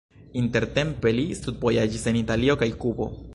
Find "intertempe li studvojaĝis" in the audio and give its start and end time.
0.39-2.09